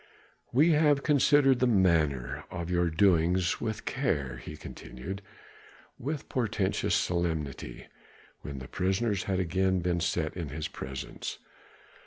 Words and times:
"We 0.51 0.71
have 0.71 1.03
considered 1.03 1.59
the 1.59 1.67
matter 1.67 2.43
of 2.49 2.71
your 2.71 2.89
doings 2.89 3.61
with 3.61 3.85
care," 3.85 4.37
he 4.37 4.57
continued 4.57 5.21
with 5.99 6.27
portentous 6.27 6.95
solemnity, 6.95 7.85
when 8.41 8.57
the 8.57 8.67
prisoners 8.67 9.25
had 9.25 9.39
again 9.39 9.79
been 9.81 9.99
set 9.99 10.35
in 10.35 10.49
his 10.49 10.67
presence. 10.67 11.37